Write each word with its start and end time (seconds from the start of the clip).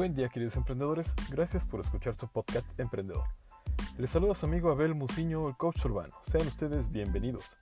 Buen 0.00 0.14
día 0.14 0.30
queridos 0.30 0.56
emprendedores, 0.56 1.14
gracias 1.28 1.66
por 1.66 1.78
escuchar 1.78 2.14
su 2.14 2.26
podcast 2.26 2.66
Emprendedor. 2.80 3.24
Les 3.98 4.08
saluda 4.08 4.34
su 4.34 4.46
amigo 4.46 4.70
Abel 4.70 4.94
Muciño, 4.94 5.46
el 5.46 5.58
coach 5.58 5.84
urbano. 5.84 6.14
Sean 6.22 6.46
ustedes 6.46 6.90
bienvenidos. 6.90 7.58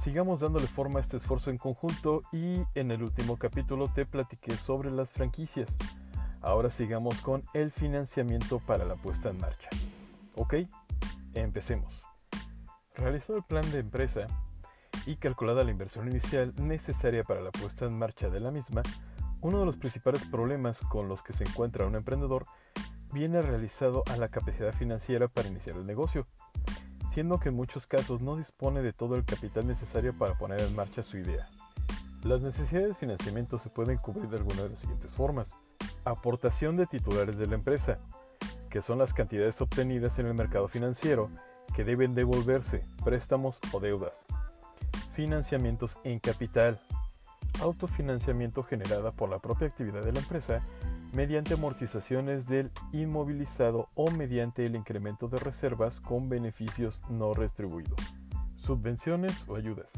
Sigamos 0.00 0.38
dándole 0.38 0.68
forma 0.68 1.00
a 1.00 1.02
este 1.02 1.16
esfuerzo 1.16 1.50
en 1.50 1.58
conjunto 1.58 2.22
y 2.30 2.62
en 2.76 2.92
el 2.92 3.02
último 3.02 3.38
capítulo 3.38 3.88
te 3.92 4.06
platiqué 4.06 4.56
sobre 4.56 4.92
las 4.92 5.10
franquicias. 5.10 5.76
Ahora 6.42 6.70
sigamos 6.70 7.22
con 7.22 7.42
el 7.54 7.72
financiamiento 7.72 8.60
para 8.60 8.84
la 8.84 8.94
puesta 8.94 9.30
en 9.30 9.40
marcha. 9.40 9.68
Ok, 10.36 10.54
empecemos. 11.34 12.02
Realizado 12.94 13.36
el 13.36 13.44
plan 13.44 13.68
de 13.72 13.80
empresa 13.80 14.28
y 15.06 15.16
calculada 15.16 15.64
la 15.64 15.72
inversión 15.72 16.08
inicial 16.08 16.54
necesaria 16.56 17.24
para 17.24 17.40
la 17.40 17.50
puesta 17.50 17.84
en 17.84 17.98
marcha 17.98 18.28
de 18.28 18.38
la 18.38 18.52
misma, 18.52 18.84
uno 19.40 19.60
de 19.60 19.66
los 19.66 19.76
principales 19.76 20.24
problemas 20.24 20.80
con 20.80 21.08
los 21.08 21.22
que 21.22 21.32
se 21.32 21.44
encuentra 21.44 21.86
un 21.86 21.94
emprendedor 21.94 22.44
viene 23.12 23.40
realizado 23.40 24.02
a 24.10 24.16
la 24.16 24.28
capacidad 24.28 24.72
financiera 24.72 25.28
para 25.28 25.48
iniciar 25.48 25.76
el 25.76 25.86
negocio, 25.86 26.26
siendo 27.08 27.38
que 27.38 27.48
en 27.48 27.54
muchos 27.54 27.86
casos 27.86 28.20
no 28.20 28.36
dispone 28.36 28.82
de 28.82 28.92
todo 28.92 29.16
el 29.16 29.24
capital 29.24 29.66
necesario 29.66 30.16
para 30.16 30.36
poner 30.36 30.60
en 30.60 30.74
marcha 30.74 31.02
su 31.02 31.18
idea. 31.18 31.48
Las 32.22 32.42
necesidades 32.42 32.88
de 32.88 32.94
financiamiento 32.94 33.58
se 33.58 33.70
pueden 33.70 33.98
cubrir 33.98 34.28
de 34.28 34.38
alguna 34.38 34.64
de 34.64 34.70
las 34.70 34.78
siguientes 34.80 35.14
formas. 35.14 35.56
Aportación 36.04 36.76
de 36.76 36.86
titulares 36.86 37.38
de 37.38 37.46
la 37.46 37.54
empresa, 37.54 37.98
que 38.68 38.82
son 38.82 38.98
las 38.98 39.14
cantidades 39.14 39.60
obtenidas 39.60 40.18
en 40.18 40.26
el 40.26 40.34
mercado 40.34 40.68
financiero 40.68 41.30
que 41.74 41.84
deben 41.84 42.14
devolverse, 42.14 42.84
préstamos 43.04 43.60
o 43.72 43.80
deudas. 43.80 44.24
Financiamientos 45.12 45.98
en 46.02 46.18
capital, 46.18 46.80
autofinanciamiento 47.60 48.62
generada 48.62 49.12
por 49.12 49.28
la 49.28 49.38
propia 49.38 49.68
actividad 49.68 50.04
de 50.04 50.12
la 50.12 50.20
empresa 50.20 50.62
mediante 51.12 51.54
amortizaciones 51.54 52.46
del 52.46 52.70
inmovilizado 52.92 53.88
o 53.94 54.10
mediante 54.10 54.66
el 54.66 54.76
incremento 54.76 55.28
de 55.28 55.38
reservas 55.38 56.00
con 56.00 56.28
beneficios 56.28 57.02
no 57.08 57.34
retribuidos. 57.34 57.98
Subvenciones 58.56 59.48
o 59.48 59.56
ayudas. 59.56 59.92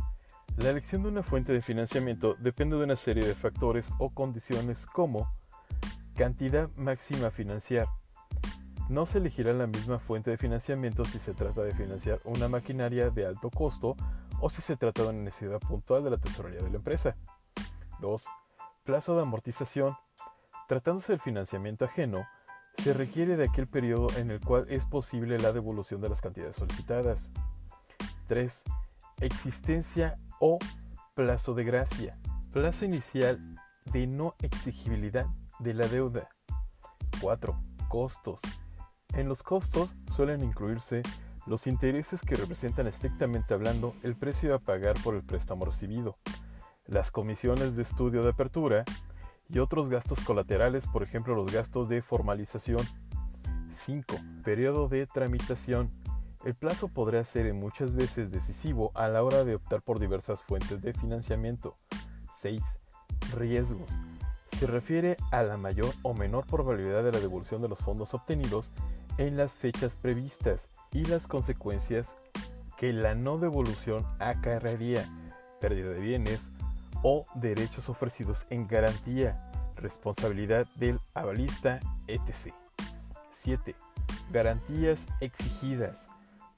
La 0.56 0.70
elección 0.70 1.02
de 1.02 1.08
una 1.08 1.22
fuente 1.22 1.52
de 1.52 1.62
financiamiento 1.62 2.36
depende 2.38 2.76
de 2.76 2.84
una 2.84 2.96
serie 2.96 3.24
de 3.24 3.34
factores 3.34 3.90
o 3.98 4.10
condiciones 4.10 4.86
como 4.86 5.32
cantidad 6.14 6.68
máxima 6.76 7.30
financiar. 7.30 7.86
No 8.88 9.06
se 9.06 9.18
elegirá 9.18 9.52
la 9.52 9.66
misma 9.66 9.98
fuente 9.98 10.30
de 10.30 10.36
financiamiento 10.36 11.04
si 11.04 11.18
se 11.18 11.32
trata 11.32 11.62
de 11.62 11.72
financiar 11.72 12.20
una 12.24 12.48
maquinaria 12.48 13.10
de 13.10 13.24
alto 13.24 13.50
costo 13.50 13.96
o 14.40 14.50
si 14.50 14.62
se 14.62 14.76
trata 14.76 15.02
de 15.02 15.08
una 15.10 15.22
necesidad 15.22 15.60
puntual 15.60 16.04
de 16.04 16.10
la 16.10 16.18
tesorería 16.18 16.60
de 16.60 16.70
la 16.70 16.76
empresa. 16.76 17.16
2. 18.00 18.24
Plazo 18.84 19.14
de 19.14 19.22
amortización. 19.22 19.96
Tratándose 20.68 21.12
del 21.12 21.20
financiamiento 21.20 21.84
ajeno, 21.84 22.26
se 22.74 22.92
requiere 22.92 23.36
de 23.36 23.44
aquel 23.44 23.66
periodo 23.68 24.08
en 24.16 24.30
el 24.30 24.40
cual 24.40 24.66
es 24.68 24.86
posible 24.86 25.38
la 25.38 25.52
devolución 25.52 26.00
de 26.00 26.08
las 26.08 26.20
cantidades 26.20 26.56
solicitadas. 26.56 27.32
3. 28.26 28.64
Existencia 29.20 30.18
o 30.38 30.58
plazo 31.14 31.54
de 31.54 31.64
gracia. 31.64 32.18
Plazo 32.52 32.84
inicial 32.84 33.56
de 33.86 34.06
no 34.06 34.34
exigibilidad 34.40 35.26
de 35.58 35.74
la 35.74 35.86
deuda. 35.88 36.28
4. 37.20 37.60
Costos. 37.88 38.40
En 39.14 39.28
los 39.28 39.42
costos 39.42 39.96
suelen 40.06 40.42
incluirse 40.42 41.02
los 41.46 41.66
intereses 41.66 42.20
que 42.22 42.36
representan 42.36 42.86
estrictamente 42.86 43.54
hablando 43.54 43.94
el 44.02 44.14
precio 44.14 44.54
a 44.54 44.60
pagar 44.60 44.94
por 45.02 45.14
el 45.14 45.24
préstamo 45.24 45.64
recibido, 45.64 46.16
las 46.90 47.12
comisiones 47.12 47.76
de 47.76 47.82
estudio 47.82 48.22
de 48.22 48.30
apertura 48.30 48.84
y 49.48 49.60
otros 49.60 49.88
gastos 49.88 50.20
colaterales, 50.20 50.86
por 50.86 51.02
ejemplo 51.02 51.34
los 51.34 51.50
gastos 51.50 51.88
de 51.88 52.02
formalización. 52.02 52.86
5. 53.70 54.16
Periodo 54.44 54.88
de 54.88 55.06
tramitación. 55.06 55.88
El 56.44 56.54
plazo 56.54 56.88
podrá 56.88 57.24
ser 57.24 57.52
muchas 57.54 57.94
veces 57.94 58.32
decisivo 58.32 58.90
a 58.94 59.08
la 59.08 59.22
hora 59.22 59.44
de 59.44 59.54
optar 59.54 59.82
por 59.82 60.00
diversas 60.00 60.42
fuentes 60.42 60.82
de 60.82 60.92
financiamiento. 60.92 61.76
6. 62.30 62.80
Riesgos. 63.36 63.90
Se 64.48 64.66
refiere 64.66 65.16
a 65.30 65.44
la 65.44 65.56
mayor 65.56 65.92
o 66.02 66.12
menor 66.12 66.46
probabilidad 66.46 67.04
de 67.04 67.12
la 67.12 67.20
devolución 67.20 67.62
de 67.62 67.68
los 67.68 67.78
fondos 67.78 68.14
obtenidos 68.14 68.72
en 69.18 69.36
las 69.36 69.54
fechas 69.54 69.96
previstas 69.96 70.70
y 70.90 71.04
las 71.04 71.28
consecuencias 71.28 72.16
que 72.76 72.92
la 72.92 73.14
no 73.14 73.38
devolución 73.38 74.06
acarrearía, 74.18 75.06
pérdida 75.60 75.90
de 75.90 76.00
bienes, 76.00 76.50
o 77.02 77.24
derechos 77.34 77.88
ofrecidos 77.88 78.46
en 78.50 78.66
garantía, 78.66 79.50
responsabilidad 79.76 80.66
del 80.76 81.00
avalista, 81.14 81.80
etc. 82.06 82.54
7. 83.30 83.74
Garantías 84.30 85.06
exigidas. 85.20 86.08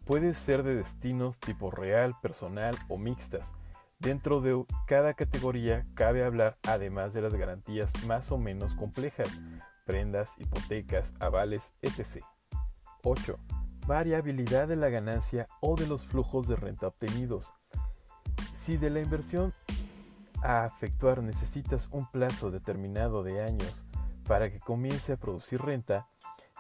Puede 0.05 0.35
ser 0.35 0.63
de 0.63 0.75
destinos 0.75 1.39
tipo 1.39 1.71
real, 1.71 2.15
personal 2.21 2.77
o 2.89 2.99
mixtas. 2.99 3.55
Dentro 4.01 4.41
de 4.41 4.65
cada 4.87 5.15
categoría 5.15 5.85
cabe 5.95 6.25
hablar 6.25 6.59
además 6.65 7.13
de 7.13 7.23
las 7.23 7.37
garantías 7.37 7.93
más 8.05 8.33
o 8.33 8.39
menos 8.39 8.75
complejas, 8.75 9.41
prendas, 9.87 10.35
hipotecas, 10.39 11.15
avales, 11.21 11.75
etc. 11.83 12.25
8. 13.05 13.39
Variabilidad 13.87 14.67
de 14.67 14.77
la 14.77 14.89
ganancia 14.89 15.47
o 15.61 15.77
de 15.77 15.87
los 15.87 16.05
flujos 16.05 16.49
de 16.49 16.57
renta 16.57 16.89
obtenidos. 16.89 17.53
Si 18.53 18.77
de 18.77 18.91
la 18.91 19.01
inversión 19.01 19.55
a 20.43 20.67
efectuar 20.67 21.23
necesitas 21.23 21.89
un 21.93 22.11
plazo 22.11 22.51
determinado 22.51 23.23
de 23.23 23.43
años 23.43 23.85
para 24.27 24.51
que 24.51 24.61
comience 24.61 25.13
a 25.13 25.17
producir 25.17 25.61
renta, 25.61 26.09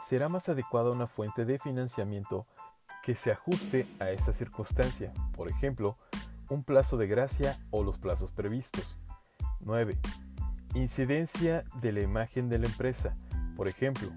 será 0.00 0.28
más 0.28 0.48
adecuada 0.48 0.90
una 0.90 1.06
fuente 1.06 1.44
de 1.44 1.58
financiamiento 1.58 2.46
que 3.02 3.16
se 3.16 3.32
ajuste 3.32 3.86
a 3.98 4.10
esa 4.10 4.32
circunstancia, 4.32 5.12
por 5.34 5.48
ejemplo, 5.48 5.96
un 6.48 6.64
plazo 6.64 6.96
de 6.96 7.06
gracia 7.06 7.58
o 7.70 7.82
los 7.82 7.98
plazos 7.98 8.32
previstos. 8.32 8.98
9. 9.60 9.98
Incidencia 10.74 11.64
de 11.80 11.92
la 11.92 12.00
imagen 12.00 12.48
de 12.48 12.58
la 12.58 12.66
empresa, 12.66 13.14
por 13.56 13.68
ejemplo, 13.68 14.08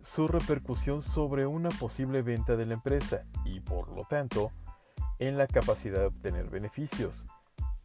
su 0.00 0.28
repercusión 0.28 1.02
sobre 1.02 1.46
una 1.46 1.68
posible 1.70 2.22
venta 2.22 2.56
de 2.56 2.66
la 2.66 2.74
empresa 2.74 3.24
y, 3.44 3.60
por 3.60 3.88
lo 3.88 4.04
tanto, 4.04 4.52
en 5.18 5.36
la 5.36 5.46
capacidad 5.46 6.00
de 6.00 6.06
obtener 6.06 6.48
beneficios. 6.48 7.26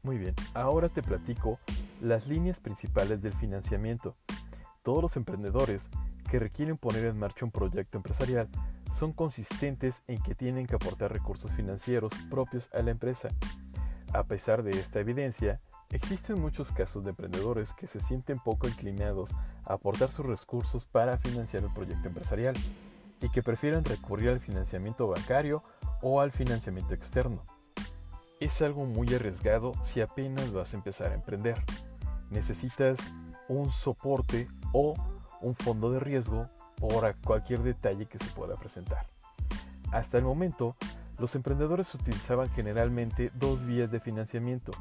Muy 0.04 0.18
bien, 0.18 0.34
ahora 0.56 0.90
te 0.90 1.04
platico 1.04 1.60
las 2.02 2.28
líneas 2.28 2.60
principales 2.60 3.22
del 3.22 3.34
financiamiento. 3.34 4.16
Todos 4.82 5.04
los 5.04 5.16
emprendedores 5.16 5.92
que 6.28 6.40
requieren 6.40 6.76
poner 6.78 7.06
en 7.06 7.20
marcha 7.20 7.46
un 7.46 7.52
proyecto 7.52 7.98
empresarial 7.98 8.50
son 8.92 9.14
consistentes 9.14 10.02
en 10.08 10.20
que 10.20 10.34
tienen 10.34 10.66
que 10.66 10.74
aportar 10.74 11.14
recursos 11.14 11.52
financieros 11.52 12.14
propios 12.32 12.72
a 12.74 12.82
la 12.82 12.90
empresa. 12.90 13.30
A 14.12 14.24
pesar 14.24 14.64
de 14.64 14.72
esta 14.72 15.00
evidencia, 15.00 15.62
existen 15.92 16.42
muchos 16.42 16.72
casos 16.72 17.04
de 17.04 17.12
emprendedores 17.12 17.76
que 17.76 17.86
se 17.86 18.00
sienten 18.00 18.40
poco 18.40 18.68
inclinados 18.68 19.36
a 19.66 19.74
aportar 19.74 20.12
sus 20.12 20.26
recursos 20.26 20.84
para 20.84 21.20
financiar 21.20 21.62
el 21.62 21.74
proyecto 21.74 22.08
empresarial 22.08 22.56
y 23.22 23.30
que 23.30 23.44
prefieren 23.44 23.86
recurrir 23.86 24.30
al 24.30 24.40
financiamiento 24.40 25.08
bancario 25.08 25.64
o 26.02 26.22
al 26.22 26.32
financiamiento 26.32 26.96
externo 26.96 27.44
es 28.42 28.62
algo 28.62 28.86
muy 28.86 29.14
arriesgado 29.14 29.74
si 29.84 30.02
apenas 30.02 30.52
vas 30.52 30.74
a 30.74 30.78
empezar 30.78 31.12
a 31.12 31.16
emprender. 31.16 31.64
Necesitas 32.32 33.00
un 33.48 33.72
soporte 33.72 34.48
o 34.74 34.96
un 35.42 35.56
fondo 35.56 35.92
de 35.92 36.00
riesgo 36.00 36.50
por 36.78 37.16
cualquier 37.18 37.62
detalle 37.62 38.08
que 38.08 38.18
se 38.18 38.26
pueda 38.32 38.58
presentar. 38.58 39.06
Hasta 39.92 40.18
el 40.18 40.24
momento, 40.24 40.76
los 41.20 41.36
emprendedores 41.36 41.94
utilizaban 41.94 42.50
generalmente 42.50 43.32
dos 43.36 43.64
vías 43.64 43.92
de 43.92 44.00
financiamiento. 44.00 44.72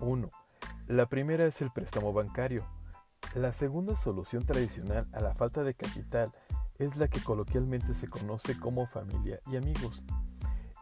Uno, 0.00 0.28
la 0.86 1.06
primera 1.06 1.46
es 1.46 1.62
el 1.62 1.70
préstamo 1.70 2.12
bancario. 2.12 2.62
La 3.34 3.52
segunda 3.52 3.96
solución 3.96 4.44
tradicional 4.44 5.06
a 5.12 5.20
la 5.20 5.34
falta 5.34 5.62
de 5.62 5.72
capital 5.72 6.32
es 6.78 6.96
la 6.96 7.08
que 7.08 7.22
coloquialmente 7.22 7.94
se 7.94 8.08
conoce 8.08 8.58
como 8.58 8.86
familia 8.86 9.40
y 9.46 9.56
amigos. 9.56 10.02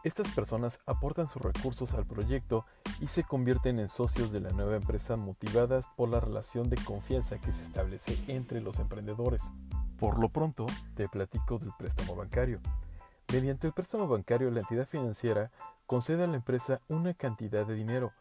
Estas 0.01 0.29
personas 0.29 0.79
aportan 0.85 1.27
sus 1.27 1.41
recursos 1.41 1.93
al 1.93 2.05
proyecto 2.05 2.65
y 3.01 3.07
se 3.07 3.25
convierten 3.25 3.79
en 3.79 3.89
socios 3.89 4.31
de 4.31 4.39
la 4.39 4.51
nueva 4.51 4.77
empresa 4.77 5.17
motivadas 5.17 5.87
por 5.97 6.07
la 6.07 6.21
relación 6.21 6.69
de 6.69 6.77
confianza 6.77 7.37
que 7.37 7.51
se 7.51 7.63
establece 7.63 8.17
entre 8.27 8.61
los 8.61 8.79
emprendedores. 8.79 9.41
Por 9.99 10.17
lo 10.17 10.29
pronto, 10.29 10.67
te 10.95 11.09
platico 11.09 11.59
del 11.59 11.73
préstamo 11.77 12.15
bancario. 12.15 12.61
Mediante 13.33 13.67
el 13.67 13.73
préstamo 13.73 14.07
bancario, 14.07 14.49
la 14.51 14.61
entidad 14.61 14.87
financiera 14.87 15.51
concede 15.85 16.23
a 16.23 16.27
la 16.27 16.37
empresa 16.37 16.79
una 16.87 17.13
cantidad 17.13 17.67
de 17.67 17.75
dinero, 17.75 18.13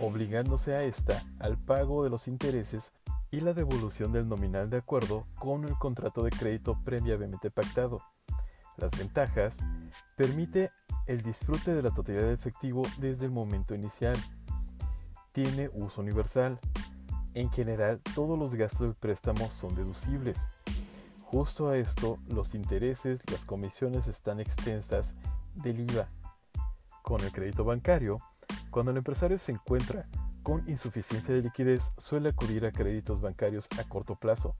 obligándose 0.00 0.74
a 0.74 0.82
ésta 0.82 1.22
al 1.40 1.58
pago 1.58 2.04
de 2.04 2.10
los 2.10 2.26
intereses 2.26 2.94
y 3.30 3.40
la 3.40 3.52
devolución 3.52 4.12
del 4.12 4.30
nominal 4.30 4.70
de 4.70 4.78
acuerdo 4.78 5.26
con 5.38 5.64
el 5.64 5.74
contrato 5.74 6.22
de 6.22 6.30
crédito 6.30 6.80
previamente 6.82 7.50
pactado. 7.50 8.00
Las 8.78 8.96
ventajas 8.96 9.58
permite 10.16 10.70
el 11.08 11.22
disfrute 11.22 11.74
de 11.74 11.82
la 11.82 11.90
totalidad 11.90 12.24
de 12.24 12.34
efectivo 12.34 12.82
desde 12.98 13.24
el 13.24 13.32
momento 13.32 13.74
inicial. 13.74 14.16
Tiene 15.32 15.70
uso 15.72 16.02
universal. 16.02 16.60
en 17.34 17.50
general 17.50 18.00
todos 18.14 18.38
los 18.38 18.54
gastos 18.54 18.80
del 18.80 18.94
préstamo 18.94 19.48
son 19.50 19.74
deducibles. 19.74 20.48
Justo 21.22 21.68
a 21.68 21.76
esto, 21.76 22.18
los 22.26 22.54
intereses, 22.54 23.20
las 23.30 23.44
comisiones 23.44 24.08
están 24.08 24.40
extensas 24.40 25.16
del 25.54 25.80
IVA. 25.80 26.08
Con 27.02 27.20
el 27.22 27.32
crédito 27.32 27.64
bancario, 27.64 28.18
cuando 28.70 28.90
el 28.90 28.96
empresario 28.96 29.38
se 29.38 29.52
encuentra 29.52 30.08
con 30.42 30.68
insuficiencia 30.68 31.34
de 31.34 31.42
liquidez, 31.42 31.92
suele 31.96 32.30
acudir 32.30 32.64
a 32.66 32.72
créditos 32.72 33.20
bancarios 33.20 33.68
a 33.78 33.84
corto 33.84 34.16
plazo. 34.16 34.56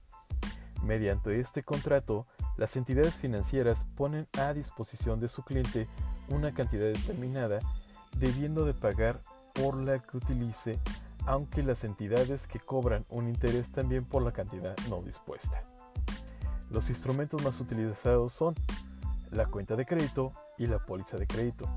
Mediante 0.83 1.39
este 1.39 1.63
contrato, 1.63 2.27
las 2.57 2.75
entidades 2.75 3.15
financieras 3.15 3.85
ponen 3.95 4.27
a 4.37 4.53
disposición 4.53 5.19
de 5.19 5.27
su 5.27 5.43
cliente 5.43 5.87
una 6.27 6.53
cantidad 6.53 6.87
determinada, 6.87 7.59
debiendo 8.17 8.65
de 8.65 8.73
pagar 8.73 9.21
por 9.53 9.75
la 9.75 9.99
que 9.99 10.17
utilice, 10.17 10.79
aunque 11.25 11.63
las 11.63 11.83
entidades 11.83 12.47
que 12.47 12.59
cobran 12.59 13.05
un 13.09 13.27
interés 13.27 13.71
también 13.71 14.05
por 14.05 14.21
la 14.21 14.31
cantidad 14.31 14.75
no 14.89 15.01
dispuesta. 15.01 15.63
Los 16.69 16.89
instrumentos 16.89 17.43
más 17.43 17.59
utilizados 17.59 18.33
son 18.33 18.55
la 19.31 19.47
cuenta 19.47 19.75
de 19.75 19.85
crédito 19.85 20.33
y 20.57 20.67
la 20.67 20.79
póliza 20.79 21.17
de 21.17 21.27
crédito. 21.27 21.67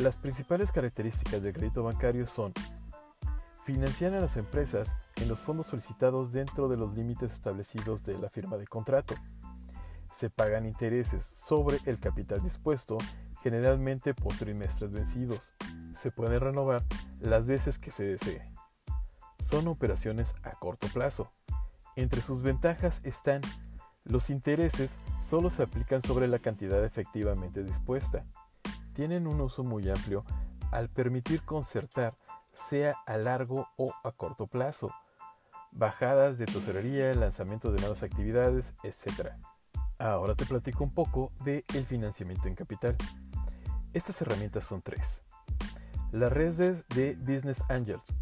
Las 0.00 0.16
principales 0.16 0.72
características 0.72 1.42
del 1.42 1.52
crédito 1.52 1.82
bancario 1.82 2.26
son 2.26 2.52
financiar 3.64 4.12
a 4.12 4.20
las 4.20 4.36
empresas 4.36 4.94
en 5.16 5.28
los 5.28 5.40
fondos 5.40 5.66
solicitados 5.66 6.32
dentro 6.32 6.68
de 6.68 6.76
los 6.76 6.94
límites 6.94 7.32
establecidos 7.32 8.04
de 8.04 8.18
la 8.18 8.28
firma 8.28 8.56
de 8.58 8.66
contrato. 8.66 9.14
Se 10.14 10.30
pagan 10.30 10.64
intereses 10.64 11.24
sobre 11.24 11.80
el 11.86 11.98
capital 11.98 12.40
dispuesto, 12.40 12.98
generalmente 13.42 14.14
por 14.14 14.32
trimestres 14.36 14.92
vencidos. 14.92 15.56
Se 15.92 16.12
pueden 16.12 16.38
renovar 16.38 16.84
las 17.18 17.48
veces 17.48 17.80
que 17.80 17.90
se 17.90 18.04
desee. 18.04 18.48
Son 19.42 19.66
operaciones 19.66 20.36
a 20.44 20.52
corto 20.52 20.86
plazo. 20.86 21.32
Entre 21.96 22.22
sus 22.22 22.42
ventajas 22.42 23.00
están 23.02 23.40
los 24.04 24.30
intereses 24.30 25.00
solo 25.20 25.50
se 25.50 25.64
aplican 25.64 26.00
sobre 26.00 26.28
la 26.28 26.38
cantidad 26.38 26.84
efectivamente 26.84 27.64
dispuesta. 27.64 28.24
Tienen 28.92 29.26
un 29.26 29.40
uso 29.40 29.64
muy 29.64 29.90
amplio 29.90 30.24
al 30.70 30.90
permitir 30.90 31.42
concertar 31.42 32.14
sea 32.52 32.94
a 33.04 33.16
largo 33.16 33.66
o 33.76 33.92
a 34.04 34.12
corto 34.12 34.46
plazo, 34.46 34.92
bajadas 35.72 36.38
de 36.38 36.46
tesorería, 36.46 37.12
lanzamiento 37.14 37.72
de 37.72 37.80
nuevas 37.80 38.04
actividades, 38.04 38.74
etc. 38.84 39.32
Ahora 39.98 40.34
te 40.34 40.44
platico 40.44 40.82
un 40.82 40.90
poco 40.90 41.32
de 41.44 41.64
el 41.74 41.86
financiamiento 41.86 42.48
en 42.48 42.54
capital. 42.54 42.96
Estas 43.92 44.20
herramientas 44.22 44.64
son 44.64 44.82
tres. 44.82 45.22
Las 46.10 46.32
redes 46.32 46.84
de 46.88 47.14
Business 47.14 47.64
Angels, 47.68 48.14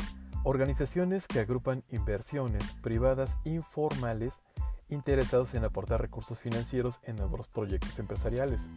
organizaciones 0.44 1.26
que 1.26 1.40
agrupan 1.40 1.82
inversiones 1.88 2.72
privadas 2.82 3.38
informales 3.44 4.42
interesados 4.90 5.54
en 5.54 5.64
aportar 5.64 6.00
recursos 6.00 6.38
financieros 6.38 7.00
en 7.04 7.16
nuevos 7.16 7.48
proyectos 7.48 7.98
empresariales. 7.98 8.68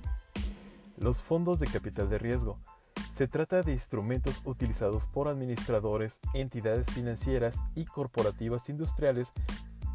Los 0.98 1.22
fondos 1.22 1.60
de 1.60 1.68
capital 1.68 2.10
de 2.10 2.18
riesgo. 2.18 2.60
Se 3.12 3.28
trata 3.28 3.62
de 3.62 3.74
instrumentos 3.74 4.42
utilizados 4.46 5.08
por 5.08 5.28
administradores, 5.28 6.20
entidades 6.34 6.88
financieras 6.92 7.62
y 7.76 7.86
corporativas 7.86 8.70
industriales 8.70 9.34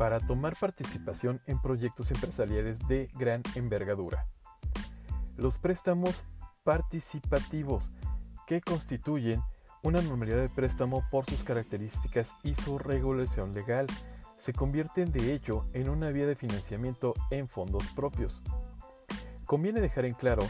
para 0.00 0.19
tomar 0.19 0.56
participación 0.56 1.43
en 1.44 1.61
proyectos 1.61 2.11
empresariales 2.11 2.79
de 2.88 3.11
gran 3.19 3.43
envergadura. 3.55 4.26
Los 5.37 5.58
préstamos 5.58 6.25
participativos, 6.64 7.91
que 8.47 8.62
constituyen 8.62 9.43
una 9.82 10.00
normalidad 10.00 10.38
de 10.38 10.49
préstamo 10.49 11.05
por 11.11 11.26
sus 11.26 11.44
características 11.44 12.35
y 12.43 12.55
su 12.55 12.79
regulación 12.79 13.52
legal, 13.52 13.87
se 14.38 14.55
convierten 14.55 15.12
de 15.12 15.35
hecho 15.35 15.67
en 15.75 15.91
una 15.91 16.08
vía 16.08 16.26
de 16.26 16.35
financiamiento 16.35 17.12
en 17.31 17.46
fondos 17.46 17.87
propios. 17.88 18.41
Conviene 19.44 19.82
dejar 19.82 20.06
en 20.06 20.14
claro 20.14 20.44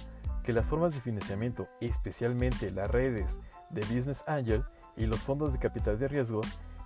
que 0.44 0.52
las 0.52 0.68
formas 0.68 0.94
de 0.94 1.00
financiamiento, 1.00 1.66
especialmente 1.80 2.70
las 2.70 2.88
redes 2.88 3.40
de 3.70 3.80
Business 3.80 4.22
Angel 4.28 4.62
y 4.96 5.06
los 5.06 5.18
fondos 5.18 5.52
de 5.52 5.58
capital 5.58 5.98
de 5.98 6.06
riesgo, 6.06 6.40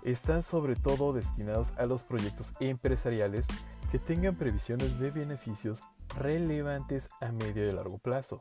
están 0.05 0.43
sobre 0.43 0.75
todo 0.75 1.13
destinados 1.13 1.73
a 1.77 1.85
los 1.85 2.03
proyectos 2.03 2.53
empresariales 2.59 3.47
que 3.91 3.99
tengan 3.99 4.35
previsiones 4.35 4.99
de 4.99 5.11
beneficios 5.11 5.81
relevantes 6.19 7.09
a 7.21 7.31
medio 7.31 7.67
y 7.67 7.73
largo 7.73 7.97
plazo. 7.97 8.39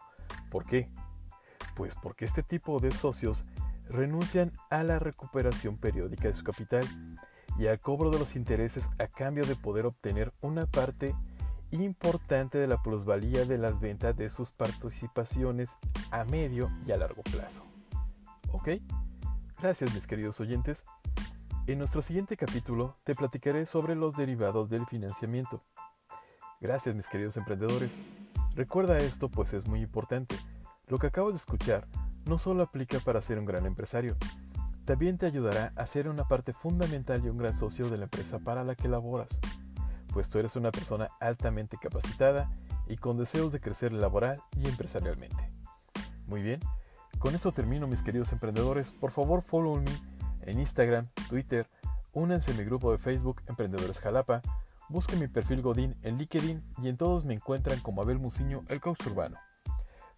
¿Por 0.51 0.67
qué? 0.67 0.91
Pues 1.75 1.95
porque 1.95 2.27
este 2.27 2.43
tipo 2.43 2.81
de 2.81 2.91
socios 2.91 3.45
renuncian 3.89 4.53
a 4.71 4.83
la 4.83 4.99
recuperación 4.99 5.77
periódica 5.79 6.29
de 6.29 6.35
su 6.35 6.45
capital 6.45 6.87
y 7.59 7.67
al 7.67 7.81
cobro 7.81 8.11
de 8.11 8.19
los 8.19 8.37
intereses 8.37 8.91
a 8.99 9.07
cambio 9.07 9.47
de 9.47 9.57
poder 9.57 9.87
obtener 9.87 10.33
una 10.41 10.67
parte 10.67 11.15
importante 11.71 12.59
de 12.59 12.67
la 12.67 12.83
plusvalía 12.83 13.47
de 13.47 13.59
las 13.59 13.81
ventas 13.81 14.17
de 14.17 14.31
sus 14.31 14.51
participaciones 14.51 15.71
a 16.11 16.25
medio 16.25 16.71
y 16.87 16.93
a 16.93 16.97
largo 16.97 17.23
plazo. 17.23 17.65
¿Ok? 18.53 18.69
Gracias 19.61 19.95
mis 19.95 20.07
queridos 20.07 20.41
oyentes. 20.41 20.85
En 21.67 21.79
nuestro 21.79 22.03
siguiente 22.03 22.37
capítulo 22.37 22.99
te 23.05 23.15
platicaré 23.15 23.65
sobre 23.65 23.95
los 23.95 24.15
derivados 24.15 24.69
del 24.69 24.85
financiamiento. 24.85 25.63
Gracias 26.61 26.95
mis 26.95 27.09
queridos 27.09 27.39
emprendedores. 27.39 27.97
Recuerda 28.55 28.99
esto 28.99 29.31
pues 29.31 29.55
es 29.55 29.67
muy 29.67 29.81
importante. 29.81 30.37
Lo 30.89 30.99
que 30.99 31.07
acabas 31.07 31.33
de 31.33 31.39
escuchar 31.39 31.89
no 32.27 32.37
solo 32.37 32.65
aplica 32.65 32.99
para 33.01 33.23
ser 33.23 33.39
un 33.39 33.47
gran 33.47 33.65
empresario, 33.65 34.19
también 34.85 35.17
te 35.17 35.25
ayudará 35.25 35.73
a 35.75 35.87
ser 35.87 36.11
una 36.11 36.29
parte 36.29 36.53
fundamental 36.53 37.25
y 37.25 37.31
un 37.31 37.39
gran 37.39 37.55
socio 37.55 37.89
de 37.89 37.97
la 37.97 38.05
empresa 38.05 38.41
para 38.41 38.63
la 38.63 38.75
que 38.75 38.89
laboras, 38.89 39.41
pues 40.13 40.29
tú 40.29 40.39
eres 40.39 40.57
una 40.57 40.71
persona 40.71 41.09
altamente 41.19 41.79
capacitada 41.79 42.53
y 42.87 42.99
con 42.99 43.17
deseos 43.17 43.53
de 43.53 43.61
crecer 43.61 43.95
laboral 43.95 44.43
y 44.55 44.69
empresarialmente. 44.69 45.51
Muy 46.27 46.43
bien, 46.43 46.61
con 47.19 47.35
eso 47.35 47.53
termino 47.53 47.87
mis 47.87 48.03
queridos 48.03 48.35
emprendedores. 48.35 48.91
Por 48.91 49.13
favor, 49.13 49.41
follow 49.41 49.81
me 49.81 50.14
en 50.47 50.61
Instagram, 50.61 51.07
Twitter, 51.29 51.69
únanse 52.13 52.53
a 52.53 52.55
mi 52.55 52.65
grupo 52.65 52.93
de 52.93 52.99
Facebook 52.99 53.43
Emprendedores 53.47 54.01
Jalapa, 54.01 54.43
busquen 54.89 55.19
mi 55.19 55.29
perfil 55.29 55.63
Godín 55.63 55.97
en 56.03 56.19
LinkedIn 56.19 56.63
y 56.83 56.89
en 56.89 56.97
todos 56.97 57.25
me 57.25 57.35
encuentran 57.35 57.81
como 57.81 58.03
Abel 58.03 58.19
Muciño, 58.19 58.65
el 58.69 58.81
coach 58.81 59.07
urbano. 59.07 59.39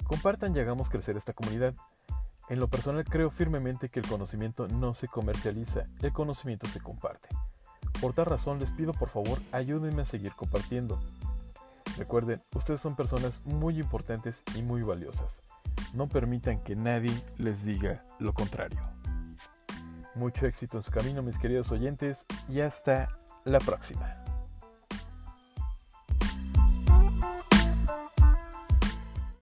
Compartan 0.05 0.55
y 0.55 0.61
hagamos 0.61 0.91
crecer 0.91 1.17
esta 1.17 1.33
comunidad. 1.33 1.75
En 2.49 2.61
lo 2.61 2.69
personal 2.69 3.05
creo 3.05 3.31
firmemente 3.31 3.89
que 3.89 4.01
el 4.01 4.09
conocimiento 4.09 4.69
no 4.69 4.95
se 4.95 5.09
comercializa, 5.09 5.85
el 6.03 6.13
conocimiento 6.13 6.69
se 6.69 6.81
comparte. 6.81 7.29
Por 8.01 8.13
tal 8.13 8.27
razón 8.27 8.59
les 8.59 8.71
pido 8.71 8.93
por 8.93 9.09
favor 9.09 9.41
ayúdenme 9.53 10.03
a 10.03 10.05
seguir 10.05 10.33
compartiendo. 10.35 11.01
Recuerden, 11.97 12.43
ustedes 12.55 12.81
son 12.81 12.95
personas 12.95 13.43
muy 13.47 13.79
importantes 13.81 14.43
y 14.55 14.63
muy 14.63 14.83
valiosas. 14.83 15.43
No 15.95 16.09
permitan 16.09 16.63
que 16.63 16.77
nadie 16.77 17.13
les 17.39 17.65
diga 17.65 18.05
lo 18.19 18.35
contrario. 18.35 18.79
Mucho 20.17 20.47
éxito 20.47 20.79
en 20.79 20.83
su 20.83 20.91
camino 20.91 21.23
mis 21.23 21.39
queridos 21.39 21.71
oyentes 21.73 22.27
y 22.49 22.61
hasta 22.61 23.09
la 23.45 23.61
próxima. 23.61 24.26